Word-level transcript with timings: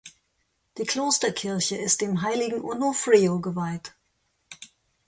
Die 0.79 0.83
Klosterkirche 0.83 1.75
ist 1.77 2.01
dem 2.01 2.23
heiligen 2.23 2.59
Onofrio 2.63 3.39
geweiht. 3.39 3.93